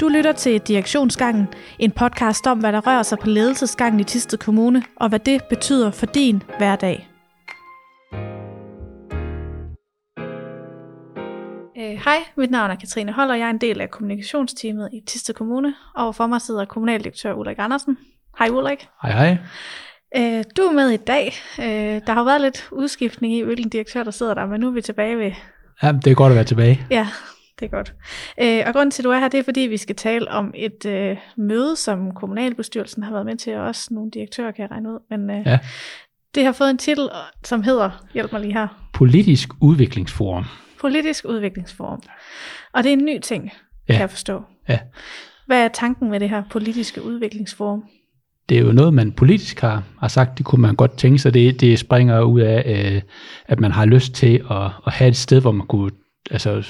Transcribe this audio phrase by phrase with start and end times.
[0.00, 4.38] Du lytter til Direktionsgangen, en podcast om, hvad der rører sig på ledelsesgangen i Tisted
[4.38, 7.08] Kommune, og hvad det betyder for din hverdag.
[11.78, 15.34] Øh, Hej, mit navn er Katrine Holder, jeg er en del af kommunikationsteamet i Tisted
[15.34, 17.98] Kommune, og for mig sidder kommunaldirektør Ulrik Andersen.
[18.38, 18.88] Hej Ulrik.
[19.02, 19.38] Hej hej.
[20.16, 21.32] Øh, du er med i dag.
[21.58, 24.68] Øh, der har jo været lidt udskiftning i, hvilken direktør der sidder der, men nu
[24.68, 25.32] er vi tilbage ved...
[25.82, 26.86] Ja, det er godt at være tilbage.
[26.90, 27.08] Ja,
[27.60, 27.94] det er godt.
[28.42, 30.52] Øh, og grunden til, at du er her, det er, fordi vi skal tale om
[30.54, 34.70] et øh, møde, som kommunalbestyrelsen har været med til, og også nogle direktører kan jeg
[34.70, 34.98] regne ud.
[35.10, 35.58] Men øh, Ja.
[36.34, 37.08] det har fået en titel,
[37.44, 40.44] som hedder, hjælp mig lige her, Politisk udviklingsforum.
[40.80, 42.02] Politisk Udviklingsforum.
[42.72, 43.44] Og det er en ny ting,
[43.88, 43.92] ja.
[43.92, 44.42] Kan jeg forstå.
[44.68, 44.78] Ja.
[45.46, 47.84] Hvad er tanken med det her politiske udviklingsforum?
[48.48, 51.34] Det er jo noget, man politisk har, har sagt, det kunne man godt tænke sig.
[51.34, 53.02] Det, det springer ud af, øh,
[53.46, 55.90] at man har lyst til at, at have et sted, hvor man kunne
[56.30, 56.66] altså,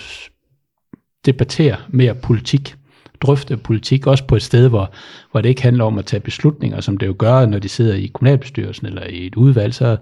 [1.27, 2.77] debattere mere politik,
[3.21, 4.93] drøfte politik, også på et sted, hvor,
[5.31, 7.95] hvor det ikke handler om at tage beslutninger, som det jo gør, når de sidder
[7.95, 9.97] i kommunalbestyrelsen eller i et udvalg, så,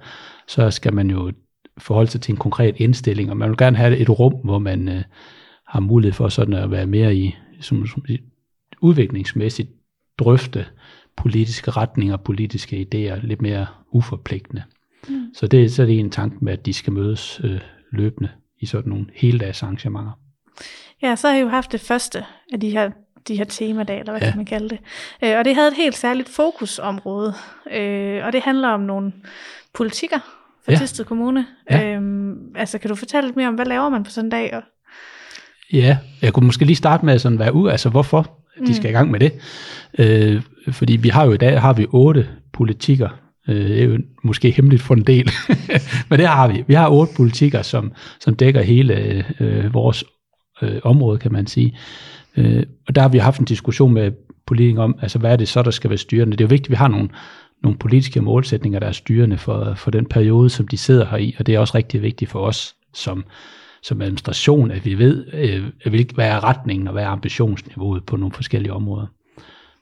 [0.48, 1.33] så skal man jo
[1.79, 4.89] forholde sig til en konkret indstilling, og man vil gerne have et rum, hvor man
[4.89, 5.03] øh,
[5.67, 8.05] har mulighed for sådan at være mere i, som, som,
[8.81, 9.70] udviklingsmæssigt
[10.19, 10.67] drøfte
[11.17, 14.63] politiske retninger, politiske idéer, lidt mere uforpligtende.
[15.09, 15.35] Mm.
[15.35, 17.61] Så, det, så er det en tanke med, at de skal mødes øh,
[17.93, 18.29] løbende
[18.61, 20.19] i sådan nogle heldags arrangementer.
[21.03, 22.91] Ja, så har jeg jo haft det første af de her,
[23.29, 24.29] de her temadage, eller hvad ja.
[24.29, 24.79] Kan man kalde det.
[25.25, 27.35] Øh, og det havde et helt særligt fokusområde.
[27.73, 29.13] Øh, og det handler om nogle
[29.75, 30.19] politikker
[30.65, 30.79] for ja.
[30.79, 31.47] Tisted Kommune.
[31.71, 31.95] Ja.
[31.95, 34.55] Øhm, altså, kan du fortælle lidt mere om, hvad laver man på sådan en dag?
[34.55, 34.63] Og,
[35.73, 38.93] Ja, jeg kunne måske lige starte med sådan være ud, altså hvorfor de skal i
[38.93, 39.33] gang med det.
[39.99, 43.09] Øh, fordi vi har jo i dag har vi otte politikker.
[43.49, 45.31] Øh, det er jo måske hemmeligt for en del,
[46.11, 46.65] men det har vi.
[46.67, 50.05] Vi har otte politikker, som, som dækker hele øh, vores
[50.63, 51.79] øh, område, kan man sige.
[52.37, 54.13] Øh, og der har vi haft en diskussion med
[54.47, 56.33] politikere om, altså hvad er det så, der skal være styrende.
[56.37, 57.09] Det er jo vigtigt, at vi har nogle,
[57.63, 61.35] nogle politiske målsætninger, der er styrende for, for den periode, som de sidder her i,
[61.39, 63.25] og det er også rigtig vigtigt for os som,
[63.83, 68.33] som administration, at vi ved, øh, hvad er retningen og hvad er ambitionsniveauet på nogle
[68.33, 69.07] forskellige områder.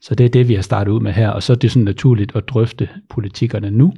[0.01, 1.85] Så det er det, vi har startet ud med her, og så er det sådan
[1.85, 3.93] naturligt at drøfte politikkerne nu,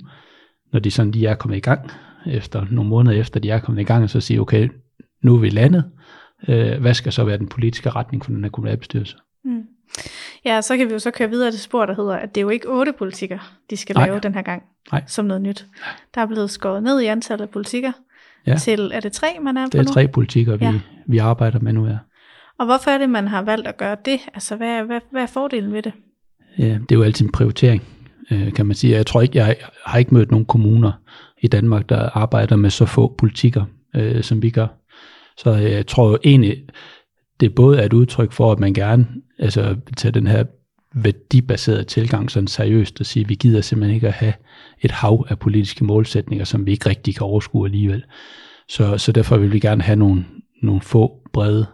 [0.72, 1.90] når de sådan lige er kommet i gang,
[2.26, 4.68] efter nogle måneder efter de er kommet i gang, og så sige, okay,
[5.22, 5.84] nu er vi landet,
[6.48, 9.16] øh, hvad skal så være den politiske retning for den her kommunalbestyrelse?
[9.44, 9.62] mm.
[10.44, 12.42] Ja, så kan vi jo så køre videre til spor, der hedder, at det er
[12.42, 13.38] jo ikke otte politikker,
[13.70, 14.06] de skal Nej.
[14.06, 14.62] lave den her gang,
[14.92, 15.02] Nej.
[15.06, 15.66] som noget nyt.
[16.14, 17.92] Der er blevet skåret ned i antallet af politikker
[18.46, 18.56] Ja.
[18.56, 19.92] til, er det tre, man er Det på er nu?
[19.92, 20.70] tre politikker, vi, Ja.
[20.72, 20.80] ja.
[21.06, 21.98] vi arbejder med nu her.
[22.58, 24.20] Og hvorfor er det, man har valgt at gøre det?
[24.34, 25.92] Altså, hvad, hvad, hvad er fordelen ved det?
[26.58, 27.82] Ja, det er jo altid en prioritering,
[28.30, 28.96] øh, kan man sige.
[28.96, 29.56] Jeg tror ikke, jeg
[29.86, 30.92] har ikke mødt nogen kommuner
[31.40, 33.64] i Danmark, der arbejder med så få politikker,
[33.96, 34.66] øh, som vi gør.
[35.38, 36.64] Så jeg tror jo egentlig,
[37.40, 39.06] det både er et udtryk for, at man gerne
[39.38, 40.44] altså, tager den her
[40.94, 44.34] værdibaserede tilgang sådan seriøst og sige, at vi gider simpelthen ikke at have
[44.82, 48.04] et hav af politiske målsætninger, som vi ikke rigtig kan overskue alligevel.
[48.68, 50.24] Så, så derfor vil vi gerne have nogle,
[50.62, 51.66] nogle få brede,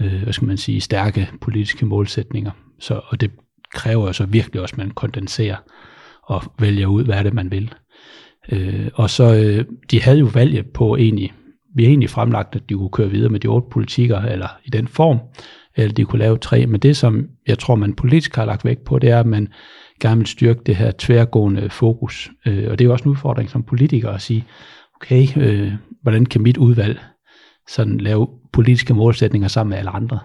[0.00, 2.50] øh, hvad skal man sige, stærke politiske målsætninger.
[2.80, 3.30] Så, og det
[3.74, 5.56] kræver jo så virkelig også, at man kondenserer
[6.22, 7.74] og vælger ud, hvad er det, man vil.
[8.52, 11.32] Øh, og så, øh, de havde jo valget på egentlig,
[11.80, 14.70] vi har egentlig fremlagt, at de kunne køre videre med de otte politikker, eller i
[14.70, 15.18] den form,
[15.76, 16.66] eller de kunne lave tre.
[16.66, 19.48] Men det, som jeg tror, man politisk har lagt vægt på, det er, at man
[20.00, 22.30] gerne vil styrke det her tværgående fokus.
[22.46, 24.44] Øh, og det er jo også en udfordring som politiker at sige,
[24.96, 27.00] okay, øh, hvordan kan mit udvalg
[27.68, 30.18] sådan lave politiske målsætninger sammen med alle andre?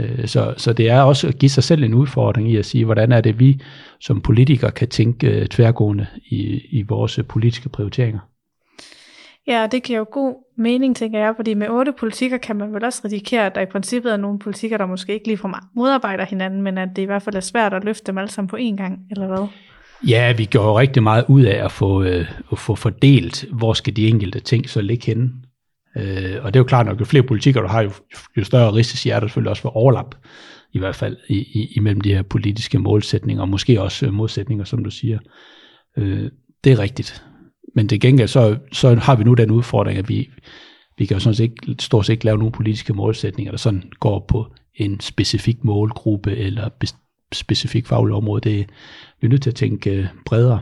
[0.00, 2.84] Øh, Så, så det er også at give sig selv en udfordring i at sige,
[2.84, 3.60] hvordan er det, vi
[4.00, 8.20] som politikere kan tænke øh, tværgående i, i vores politiske prioriteringer.
[9.46, 12.74] Ja, og det giver jo god mening, tænker jeg, fordi med otte politikker kan man
[12.74, 16.24] vel også risikere, at der i princippet er nogle politikker, der måske ikke ligefrem modarbejder
[16.24, 18.56] hinanden, men at det i hvert fald er svært at løfte dem alle sammen på
[18.56, 19.46] én gang, eller hvad?
[20.08, 23.96] Ja, vi gjorde rigtig meget ud af at få, øh, at få fordelt, hvor skal
[23.96, 25.30] de enkelte ting så ligge henne.
[25.96, 27.90] Øh, og det er jo klart nok, jo flere politikker du har, jo,
[28.36, 30.14] jo større risici er der selvfølgelig også for overlap,
[30.72, 34.64] i hvert fald i, i, imellem de her politiske målsætninger, og måske også øh, modsætninger,
[34.64, 35.18] som du siger.
[35.98, 36.30] Øh,
[36.64, 37.24] det er rigtigt.
[37.74, 40.30] Men til gengæld, så, så har vi nu den udfordring, at vi,
[40.98, 43.82] vi kan jo sådan set ikke, stort set ikke lave nogle politiske målsætninger, der sådan
[44.00, 48.50] går på en specifik målgruppe eller bes- specifik faglig område.
[48.50, 48.66] Det,
[49.20, 50.60] vi er nødt til at tænke øh, bredere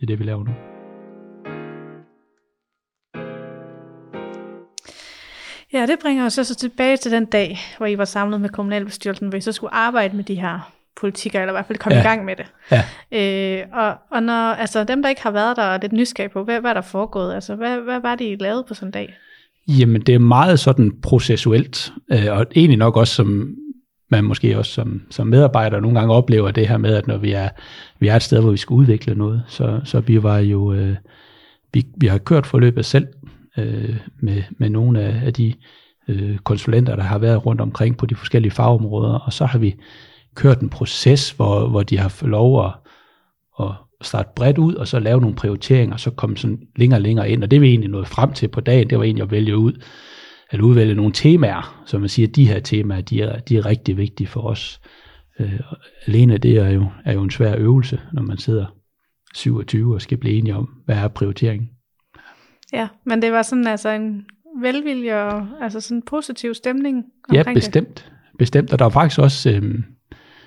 [0.00, 0.52] i det, vi laver nu.
[5.72, 8.48] Ja, det bringer os så, så tilbage til den dag, hvor I var samlet med
[8.48, 11.96] kommunalbestyrelsen, hvor I så skulle arbejde med de her politikker, eller i hvert fald komme
[11.96, 12.02] ja.
[12.02, 12.46] I gang med det.
[12.70, 12.82] Ja.
[13.12, 16.44] Øh, og, og når, altså dem, der ikke har været der, er lidt nysgerrige på,
[16.44, 17.34] hvad, hvad er der foregået?
[17.34, 19.14] Altså, hvad, hvad var det, I lavede på sådan en dag?
[19.68, 23.56] Jamen, det er meget sådan processuelt, øh, og egentlig nok også som
[24.10, 27.32] man måske også som, som medarbejder nogle gange oplever det her med, at når vi
[27.32, 27.48] er,
[27.98, 30.96] vi er et sted, hvor vi skal udvikle noget, så, så vi var jo, øh,
[31.72, 33.06] vi, vi har kørt forløbet selv
[33.58, 35.54] øh, med, med nogle af, af de
[36.08, 39.74] øh, konsulenter, der har været rundt omkring på de forskellige fagområder, og så har vi
[40.36, 42.72] kørt en proces, hvor, hvor de har fået lov at,
[43.60, 43.72] at
[44.02, 47.30] starte bredt ud, og så lave nogle prioriteringer, og så komme sådan længere og længere
[47.30, 49.56] ind, og det var egentlig noget frem til på dagen, det var egentlig at vælge
[49.56, 49.72] ud,
[50.50, 53.96] at udvælge nogle temaer, som man siger, de her temaer, de er, de er rigtig
[53.96, 54.80] vigtige for os.
[55.40, 55.60] Øh,
[56.06, 58.66] alene det er jo, er jo en svær øvelse, når man sidder
[59.34, 61.70] 27 og skal blive enige om, hvad er prioriteringen.
[62.72, 64.26] Ja, men det var sådan altså en
[64.60, 67.88] velvilje og altså sådan en positiv stemning Ja, bestemt.
[67.88, 68.12] Det.
[68.38, 69.74] Bestemt, og der var faktisk også, øh,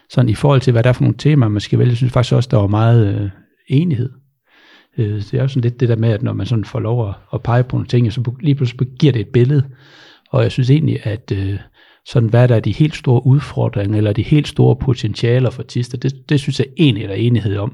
[0.09, 2.33] sådan i forhold til, hvad der er for nogle temaer, man skal vælge, synes faktisk
[2.33, 3.29] også, der var meget øh,
[3.67, 4.09] enighed.
[4.97, 7.09] Øh, det er jo sådan lidt det der med, at når man sådan får lov
[7.09, 9.63] at, at pege på nogle ting, så lige pludselig giver det et billede.
[10.29, 11.59] Og jeg synes egentlig, at øh,
[12.05, 15.97] sådan hvad der er de helt store udfordringer, eller de helt store potentialer for Tista,
[15.97, 17.73] det, det synes jeg egentlig, der er enighed om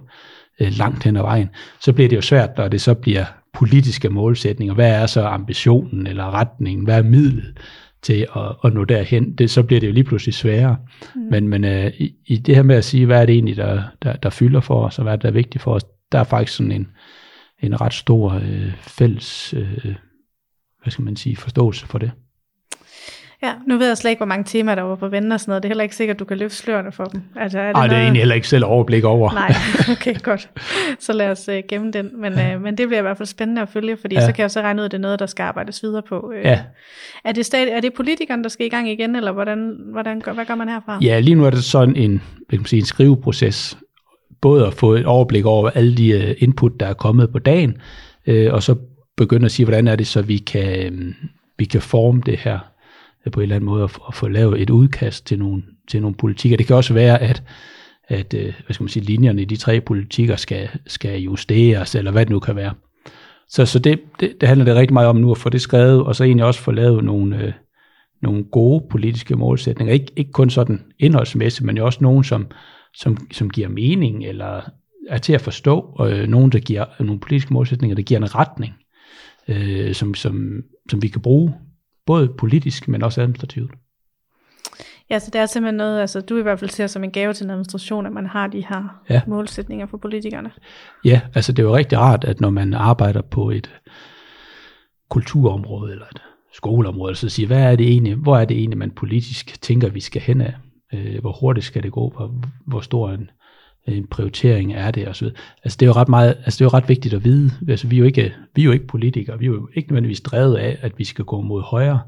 [0.60, 1.50] øh, langt hen ad vejen.
[1.82, 4.74] Så bliver det jo svært, når det så bliver politiske målsætninger.
[4.74, 6.86] Hvad er så ambitionen eller retningen?
[6.86, 7.54] Hvad er midlet
[8.06, 9.34] til at, at nå derhen?
[9.34, 10.78] Det, så bliver det jo lige pludselig sværere.
[11.16, 11.22] Mm.
[11.22, 13.84] Men, men øh, i, i det her med at sige, hvad er det egentlig, der,
[14.02, 16.20] der, der fylder for os, og hvad er det, der er vigtigt for os, der
[16.20, 16.88] er faktisk sådan en,
[17.60, 19.96] en ret stor øh, fælles, øh,
[20.82, 22.12] hvad skal man sige, forståelse for det.
[23.46, 25.52] Ja, nu ved jeg slet ikke, hvor mange temaer der var på vende og sådan
[25.52, 25.64] noget.
[25.64, 27.22] Det er heller ikke sikkert, at du kan løfte slørene for dem.
[27.36, 27.90] Altså, er det, Ej, noget...
[27.90, 29.34] det er egentlig heller ikke selv overblik over.
[29.34, 29.54] Nej,
[29.96, 30.50] okay, godt.
[31.00, 32.22] Så lad os uh, gemme den.
[32.22, 34.26] Men, uh, men det bliver i hvert fald spændende at følge, fordi ja.
[34.26, 36.20] så kan jeg så regne ud, at det er noget, der skal arbejdes videre på.
[36.20, 36.60] Uh, ja.
[37.26, 40.46] Er det, stadig, er det politikerne, der skal i gang igen, eller hvordan, hvordan, hvad
[40.46, 41.00] gør man herfra?
[41.02, 43.78] Ja, lige nu er det sådan en, kan man sige, en skriveproces.
[44.42, 47.78] Både at få et overblik over alle de uh, input, der er kommet på dagen,
[48.28, 48.76] uh, og så
[49.18, 51.14] begynde at sige, hvordan er det, så vi kan, um,
[51.58, 52.60] vi kan forme det her
[53.26, 56.02] Øh, på en eller anden måde at, at få lavet et udkast til nogle, til
[56.02, 56.58] nogle politikker.
[56.58, 57.44] Det kan også være, at,
[58.08, 62.12] at øh, hvad skal man sige, linjerne i de tre politikker skal, skal justeres, eller
[62.12, 62.74] hvad det nu kan være.
[63.50, 66.04] Så, så det, det, det handler det rigtig meget om nu at få det skrevet,
[66.04, 67.54] og så egentlig også få lavet nogle, øh,
[68.22, 69.94] nogle gode politiske målsætninger.
[69.94, 72.48] Ikke, ikke kun sådan indholdsmæssigt, men jo også nogen, som,
[72.94, 74.62] som, som giver mening, eller
[75.10, 78.36] er til at forstå, og øh, nogen, der giver nogle politiske målsætninger, der giver en
[78.36, 78.74] retning,
[79.48, 81.54] øh, som, som, som vi kan bruge
[82.06, 83.72] både politisk, men også administrativt.
[85.10, 87.34] Ja, så det er simpelthen noget, altså du i hvert fald ser som en gave
[87.34, 89.22] til en administration, at man har de her ja.
[89.28, 90.52] målsætninger for politikerne.
[91.06, 93.72] Ja, altså det er jo rigtig rart, at når man arbejder på et
[95.10, 96.22] kulturområde eller et
[96.54, 100.00] skoleområde, så siger, hvad er det egentlig, hvor er det egentlig, man politisk tænker, vi
[100.00, 100.54] skal hen af?
[100.94, 102.14] Øh, hvor hurtigt skal det gå?
[102.16, 102.36] Hvor,
[102.68, 103.30] hvor stor en,
[103.88, 105.08] en prioritering er det?
[105.08, 105.32] Og så
[105.64, 107.52] altså det er jo ret meget, altså det er jo ret vigtigt at vide.
[107.70, 110.22] Altså vi er jo ikke, vi er jo ikke politikere, vi er jo ikke nødvendigvis
[110.22, 112.02] drevet af, at vi skal gå mod højre,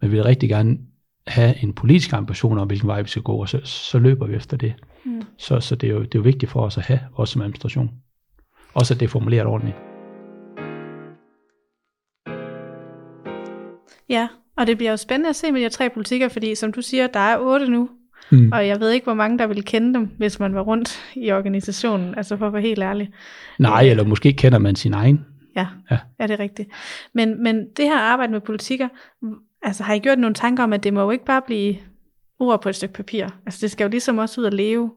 [0.00, 0.78] men vi vil rigtig gerne
[1.26, 4.34] have en politisk ambition om, hvilken vej vi skal gå, og så, så løber vi
[4.34, 4.74] efter det.
[5.04, 5.22] Mm.
[5.38, 7.42] Så, så det, er jo, det er jo vigtigt for os at have, også som
[7.42, 7.90] administration.
[8.74, 9.76] Også at det er formuleret ordentligt.
[14.08, 16.72] Ja, og det bliver jo spændende at se med de her tre politikker, fordi som
[16.72, 17.88] du siger, der er otte nu,
[18.30, 18.52] Mm.
[18.52, 21.32] Og jeg ved ikke, hvor mange der ville kende dem, hvis man var rundt i
[21.32, 23.10] organisationen, altså for at være helt ærlig.
[23.58, 25.24] Nej, eller måske kender man sin egen.
[25.56, 25.98] Ja, ja.
[26.18, 26.68] er det rigtigt.
[27.14, 28.88] Men, men det her arbejde med politikker,
[29.62, 31.76] altså har I gjort nogle tanker om, at det må jo ikke bare blive
[32.38, 33.26] ord på et stykke papir.
[33.46, 34.90] Altså det skal jo ligesom også ud at leve.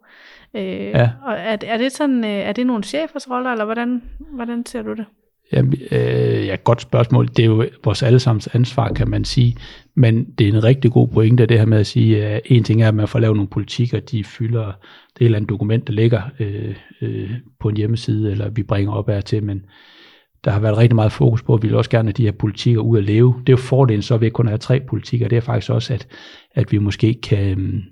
[0.55, 1.09] Øh, ja.
[1.23, 4.81] Og er, er, det sådan, øh, er det nogle chefers roller, eller hvordan, hvordan ser
[4.81, 5.05] du det?
[5.51, 7.27] Jamen, øh, ja, godt spørgsmål.
[7.27, 9.57] Det er jo vores allesammens ansvar, kan man sige.
[9.95, 12.81] Men det er en rigtig god pointe, det her med at sige, at en ting
[12.81, 14.71] er, at man får lavet nogle politikker, de fylder
[15.19, 19.09] det eller andet dokument, der ligger øh, øh, på en hjemmeside, eller vi bringer op
[19.09, 19.65] her til, men
[20.43, 22.31] der har været rigtig meget fokus på, at vi vil også gerne have de her
[22.31, 23.33] politikker ud at leve.
[23.39, 25.27] Det er jo fordelen så, vi kun har tre politikker.
[25.27, 26.07] Det er faktisk også, at,
[26.51, 27.83] at vi måske kan,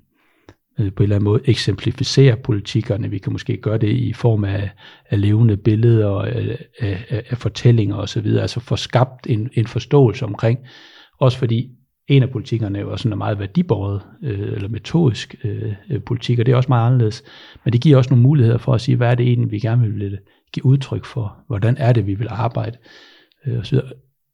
[0.79, 3.09] øh, på en eller anden måde eksemplificere politikkerne.
[3.09, 4.69] Vi kan måske gøre det i form af,
[5.09, 8.27] af levende billeder og øh, af, af, af fortællinger osv.
[8.27, 10.59] Altså få skabt en, en forståelse omkring,
[11.19, 11.69] også fordi
[12.07, 16.55] en af politikerne er sådan meget værdibåret øh, eller metodisk øh, politik, og det er
[16.55, 17.23] også meget anderledes.
[17.63, 19.91] Men det giver også nogle muligheder for at sige, hvad er det egentlig, vi gerne
[19.91, 20.19] vil
[20.53, 21.37] give udtryk for?
[21.47, 22.77] Hvordan er det, vi vil arbejde?
[23.45, 23.81] Øh, og så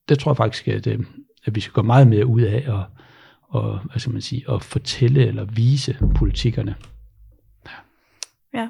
[0.10, 1.00] det tror jeg faktisk, at, øh,
[1.46, 3.00] at vi skal gå meget mere ud af at
[3.50, 6.76] og, hvad skal man sige, at fortælle eller vise politikerne.
[8.54, 8.70] Ja.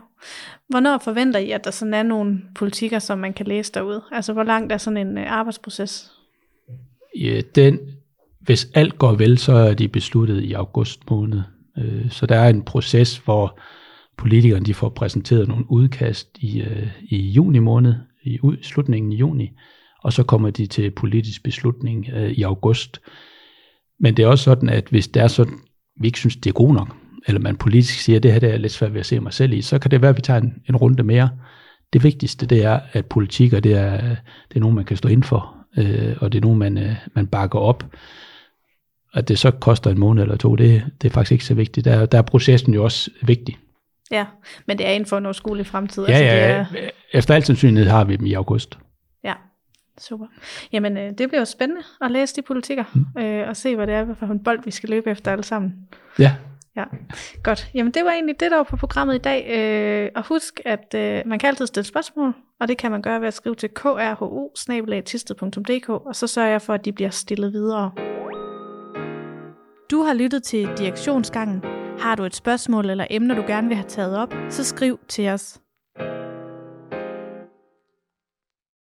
[0.68, 4.02] Hvornår forventer I, at der sådan er nogle politikker, som man kan læse derude?
[4.12, 6.12] Altså, hvor langt er sådan en øh, arbejdsproces?
[7.16, 7.80] Ja, den,
[8.50, 11.42] hvis alt går vel, så er de besluttet i august måned.
[11.78, 13.60] Øh, så der er en proces, hvor
[14.18, 19.50] politikerne de får præsenteret nogle udkast i, øh, i juni måned, i slutningen i juni,
[20.04, 23.02] og så kommer de til politisk beslutning øh, i august.
[24.00, 25.58] Men det er også sådan, at hvis det er sådan,
[26.02, 26.96] vi ikke synes, det er god nok,
[27.28, 29.34] eller man politisk siger, at det her det er lidt svært ved at se mig
[29.34, 31.30] selv i, så kan det være, at vi tager en, en runde mere.
[31.94, 33.98] Det vigtigste, det er, at politikker, det er,
[34.50, 36.96] det er nogen, man kan stå ind for, øh, og det er nogen, man, øh,
[37.16, 37.84] man bakker op.
[39.14, 41.86] At det så koster en måned eller to, det, det er faktisk ikke så vigtigt.
[41.86, 43.58] Der, der er processen jo også vigtig.
[44.12, 44.26] Ja,
[44.66, 46.08] men det er inden for en overskuelig fremtid.
[46.08, 48.78] Ja, altså, ja, det er, efter al sandsynlighed har vi dem i august.
[49.24, 49.34] ja,
[50.00, 50.26] super.
[50.72, 53.22] Jamen, øh, det bliver jo spændende at læse de politikker, mm.
[53.22, 55.74] øh, og se, hvad det er for en bold, vi skal løbe efter alle sammen.
[56.20, 56.36] Ja,
[56.76, 56.84] Ja,
[57.44, 57.70] godt.
[57.74, 59.48] Jamen det var egentlig det, der var på programmet i dag.
[59.58, 63.22] Øh, og husk, at øh, man kan altid stille spørgsmål, og det kan man gøre
[63.22, 63.90] ved at skrive til krhu
[66.06, 68.09] og så sørger jeg for, at de bliver stillet videre.
[69.92, 71.64] Du har lyttet til Direktionsgangen.
[72.00, 75.30] Har du et spørgsmål eller emner, du gerne vil have taget op, så skriv til
[75.30, 75.60] os.